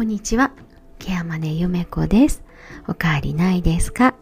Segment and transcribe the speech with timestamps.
[0.00, 0.50] こんにちは。
[0.98, 2.42] ケアマネゆめこです。
[2.88, 4.14] おかわりないですか？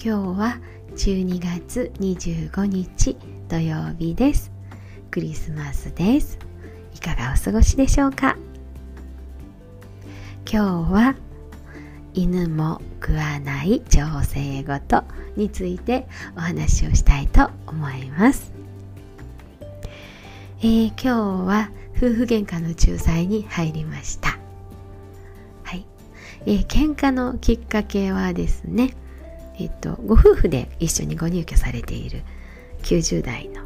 [0.00, 0.60] 今日は
[0.94, 3.16] 12月25日
[3.48, 4.52] 土曜日です。
[5.10, 6.38] クリスマスです。
[6.94, 8.36] いかがお過ごしでしょうか？
[10.48, 11.16] 今日は
[12.14, 15.04] 犬も食わない調整事
[15.34, 16.06] について
[16.36, 18.52] お話をしたいと思います。
[20.60, 21.08] えー、今日
[21.48, 24.37] は夫婦喧嘩の仲裁に入りました。
[26.46, 28.94] えー、喧嘩のきっかけはですね、
[29.58, 32.22] えっと、ご夫婦で一緒にご入居されている
[32.82, 33.62] 90代の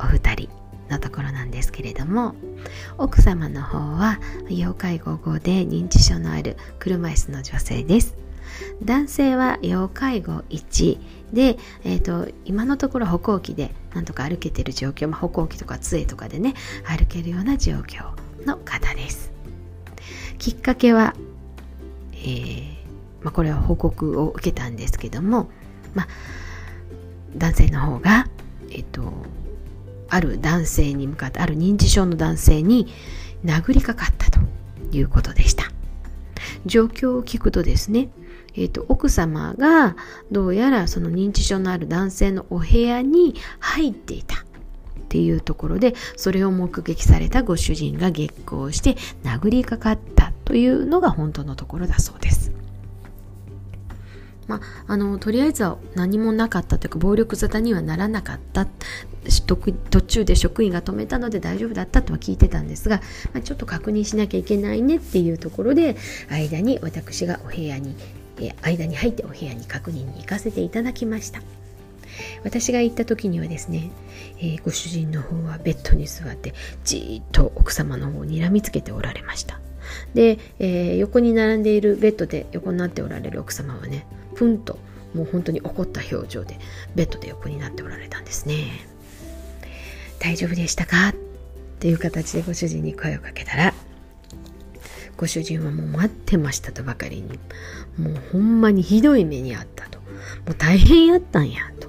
[0.00, 0.48] お二人
[0.90, 2.34] のところなんですけれども
[2.96, 8.16] 奥様の方は要介護後で認知症のある車椅子の女性です。
[8.82, 10.98] 男性は要介護1
[11.32, 16.54] で、えーと、今のところ歩行器でなんとか歩けてる状況、まあ、歩行器とか杖とかでね
[16.84, 18.10] 歩けるような状況
[18.46, 19.30] の方です。
[20.38, 21.14] きっかけは
[22.20, 22.64] えー、
[23.22, 25.50] まあ、これは報告を受けたんですけども、
[25.94, 26.08] まあ、
[27.36, 28.26] 男性の方が、
[28.70, 29.12] えっと、
[30.08, 32.88] ある男性に向かってある認知症の男性に
[33.44, 34.40] 殴りかかったと
[34.92, 35.64] いうことでした。
[36.66, 38.08] 状況を聞くとですね、
[38.54, 39.96] えっと、奥様が
[40.30, 44.40] どうやらその認知症のある男性のお部屋に入っていたっ
[45.08, 49.98] ていうところでそれを目撃されたご主人が激高して殴りかかっ
[50.48, 52.52] というのが本当のところだそうです。
[54.46, 58.66] まあ、あのとりあえずは何もなかったというか暴力沙汰にはならなかった。
[59.90, 63.02] 途中で職員が止めたので大丈夫だったとは聞いてたんですが、
[63.34, 65.96] まあ、ちょっと確認しなきゃいけないねっていうところで
[66.30, 67.94] 間に私がお部屋に
[68.62, 71.42] 間に入ってお部屋に確認に行かせていただきました。
[72.42, 73.90] 私が行った時にはですね、
[74.38, 79.60] えー、ご主人の方はベッドに座ってじーっと奥様の方を睨みつけておられました。
[80.14, 84.78] で、えー、横に並んでいるベッドで横になっておられる奥様はねふんと
[85.14, 86.58] もう本当に怒った表情で
[86.94, 88.86] ベッドで横になっておられたんですね。
[90.20, 91.10] 大丈夫でしたか？
[91.10, 91.14] っ
[91.78, 93.72] ていう形でご主人に声をかけたら
[95.16, 97.38] ご主人はもう待ってましたとばかりに
[97.98, 99.98] もうほんまにひどい目にあったと。
[99.98, 100.04] も
[100.50, 101.88] う大変やったんやと。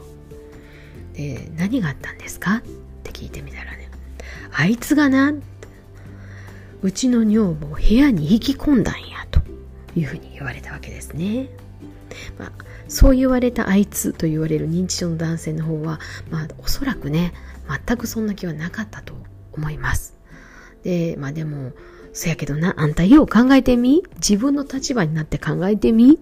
[1.13, 2.57] で何があったんですか？
[2.57, 2.61] っ
[3.03, 3.89] て聞いてみたらね
[4.53, 5.33] あいつがな
[6.81, 9.41] うちの女房を部屋に引き込んだんやと
[9.95, 11.49] いうふうに言われたわけですね。
[12.37, 12.51] まあ、
[12.87, 17.33] そう言われたあいつと言われる認知症の男性の方は、まあ、おそらくね
[17.85, 19.13] 全くそんな気はなかったと
[19.53, 20.15] 思います。
[20.83, 21.73] でまあでも
[22.13, 26.19] そやけどなあんたよう考えてみ自分の立場になって考えてみ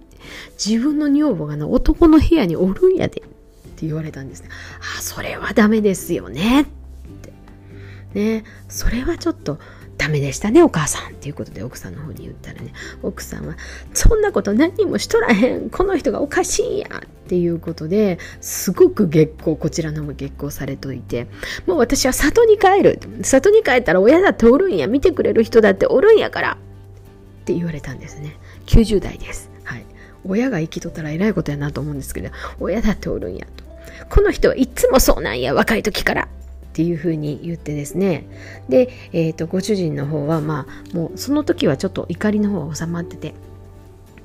[0.64, 3.24] 自分の女房がな男の部屋におるんやでっ
[3.78, 4.50] て言われたんですね。
[4.98, 6.66] あそれはダメですよねっ
[7.22, 7.34] て。
[8.14, 9.60] ねそれはちょっと
[10.08, 12.72] ダメでしたねお母さんっていうことで奥さんの方に言ったらね。
[13.04, 13.58] 奥さんは
[13.94, 15.70] そんなこと何もしとらへん。
[15.70, 21.28] この人がおかしいんやっていうことですごく月光こちらのも月光されといて。
[21.66, 23.02] もう私は里に帰る。
[23.22, 24.88] 里に帰ったら親だっておるんや。
[24.88, 26.52] 見てくれる人だっておるんやから。
[26.54, 28.38] って言われたんですね。
[28.68, 29.50] 90代です。
[29.66, 29.86] はい。
[30.24, 32.30] 親が生きとったら偉いことやなと思うんですけど
[32.62, 33.66] 親だっておるんやと。
[34.10, 36.27] この人はいつもそうなんや若い時から。
[36.78, 38.28] っていうふうに言ってですね。
[38.70, 43.34] で、えーと、ご主人の方はまあもうその時はちょっと怒りの方は収まってて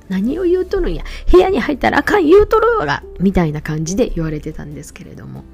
[0.07, 5.45] 何を言うとるんや部屋に入ったらあかん言うとるわがみたいな感じで言われてたんですけれども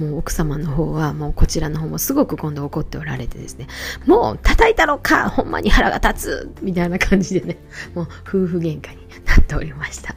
[0.00, 3.68] もう奥様の方はもうこちらの方もすごく今度怒っておられてですね
[4.06, 7.58] もう叩いたろかほんまに腹が立つみたいな感じでね
[7.94, 10.16] もう夫婦喧嘩になっておりました。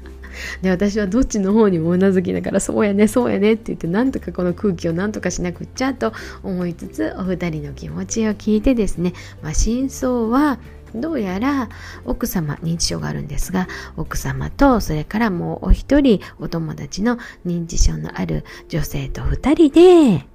[0.61, 6.13] で私はどっちの方にもうなずきながらそうやねそうやねって言ってなんとかこの空気をなんとかしなくっちゃと
[6.43, 10.59] 思いつつお二人の気持ちを聞いてですね、まあ、真相は
[10.95, 11.69] どうやら
[12.05, 13.67] 奥様認知症があるんですが
[13.97, 20.25] 奥様とそれからもうお一人お友達の認知症のある女性と二人で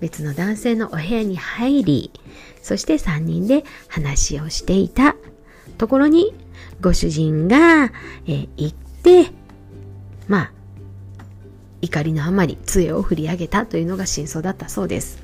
[0.00, 2.10] 別の男性のお部屋に入り
[2.62, 5.16] そして3人で話をしていた
[5.76, 6.34] ところに
[6.80, 7.92] ご主人が、
[8.26, 9.30] え行って
[10.28, 10.52] まあ
[11.82, 15.22] 怒りのあまり杖を振り上げたというのが真相だったそうです、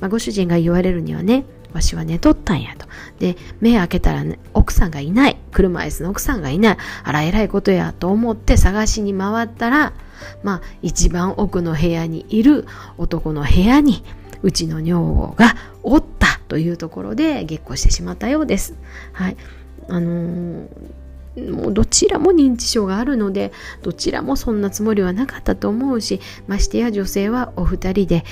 [0.00, 2.86] まあ、ご主人が言われるにはねわしは寝とったんやと。
[3.18, 5.36] で、目開けたら、ね、奥さんがいない。
[5.52, 6.76] 車椅子の奥さんがいない。
[7.04, 9.92] あら、偉いことやと思って探しに回ったら、
[10.42, 12.66] まあ、一番奥の部屋にいる
[12.98, 14.04] 男の部屋に、
[14.42, 18.74] うちの女房がおったというところで、激光してしまったようです。
[19.12, 19.36] はい。
[19.88, 20.68] あのー
[21.36, 23.52] もうどちらも認知症があるので
[23.82, 28.24] どちらもそんなつもりはなかったと思うしましてや女性はお二人で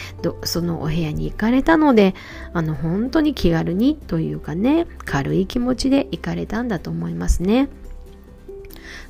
[0.44, 2.14] そのお部屋に行かれたので
[2.52, 7.68] あの本当に気軽にというかね軽い気持ちで行かれたんだと思いますね。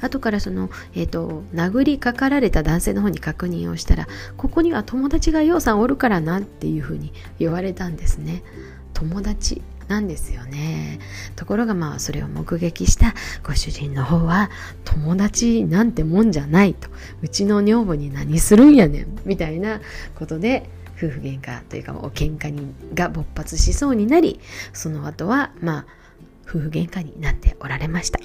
[0.01, 8.43] 後からその、えーと、殴りかかられた男性の方に確認をしたらここには友達がようさんおるからなっていうふうに言われたんですね。
[8.95, 11.01] 友達なんですよね。
[11.35, 14.51] ところがまあそれを目撃したご主人の方は
[14.85, 16.89] 友達なんてもんじゃないと。
[17.23, 19.19] うちの女房に何するんやねん。
[19.25, 19.81] みたいな
[20.15, 24.39] ことで夫婦喧嘩というかお喧嘩にが勃発しそうになり
[24.73, 25.87] その後はまあ
[26.47, 28.21] 夫婦喧嘩になっておられました。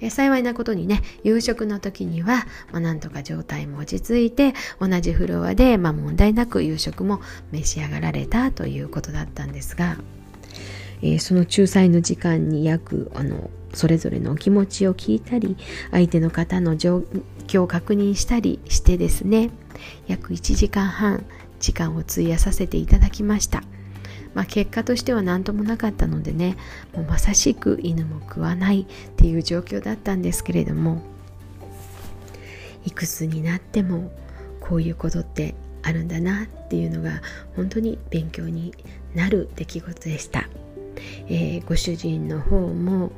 [0.00, 7.20] え幸いなことにね夕食の時には、まあ、なんとか状態も落ち着いて同じフロアで、まあ、問題なく夕食も
[7.52, 9.96] 召し上がられたということだったんですが、
[11.02, 15.56] えー、その仲裁の時間に約あのそれぞれのお気持ちを聞いたり
[15.90, 17.04] 相手の方の状
[17.46, 19.50] 況を確認したりしてですね
[20.06, 21.24] 約1時間半
[21.60, 23.62] 時間を費やさせていただきました。
[24.36, 26.58] まあ、結果としては何ともなかったのでね
[26.94, 28.86] もうまさしく犬も食わないっ
[29.16, 31.00] ていう状況だったんですけれども
[32.84, 34.12] いくつになっても
[34.60, 37.22] こういうことってあるんだなっていうのが
[37.56, 38.74] 本当に勉強に
[39.14, 40.46] なる出来事でした、
[41.28, 43.12] えー、ご主人の方も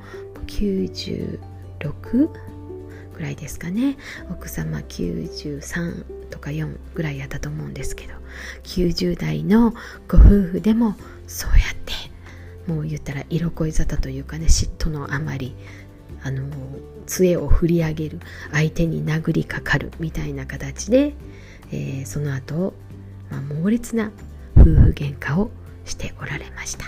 [0.46, 1.38] 96
[3.14, 3.96] ぐらいですかね。
[4.30, 8.14] 奥様93とか4ぐらいやったと思うんですけど
[8.68, 9.70] 90代の
[10.06, 10.94] ご夫婦でも
[11.26, 11.94] そうやって
[12.70, 15.56] もう言ったら色恋沙汰というかね嫉妬のあまり
[16.22, 16.42] あの
[17.06, 18.20] 杖を振り上げる
[18.52, 21.14] 相手に殴りかかるみたいな形で、
[21.72, 22.74] えー、その後、
[23.30, 24.12] まあ、猛烈な
[24.56, 25.50] 夫婦喧嘩を
[25.86, 26.84] しておられました。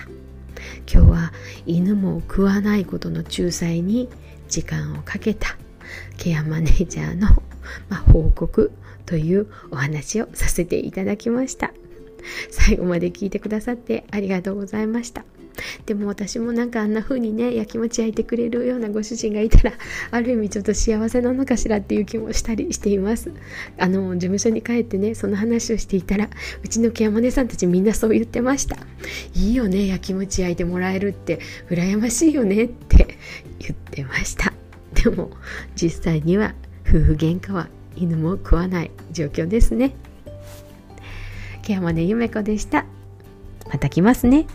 [0.93, 1.33] 今日は
[1.65, 4.11] 犬も食わないことの仲裁に
[4.49, 5.57] 時間をかけた
[6.19, 7.29] ケアマネージャーの、
[7.89, 8.73] まあ、報告
[9.11, 11.73] というお話をさせていただきました。
[12.49, 15.25] 最後まで聞いてくださってありがとうございました。
[15.85, 19.73] でも私もなんかあんな風にねやきもち焼いてくれるようなご主人がいたら
[20.13, 23.33] ある意味ちょっと幸せなのかしらっていう気もしたりしています。
[23.79, 26.31] あの事務所に帰ってねその話をしていたら
[26.63, 28.77] うちのケアマネさんたちみんなそう言ってました。
[29.35, 31.41] いいよねやきもち焼いてもらえるって。
[31.69, 33.19] 羨ましいよねって
[33.59, 34.53] 言ってました。
[34.95, 35.33] でも
[35.75, 36.55] 実際には
[36.87, 39.95] 夫婦喧嘩は犬も食わない状況ですね。
[41.63, 42.87] ケアマネゆめこでした。
[43.73, 44.47] また来ますね。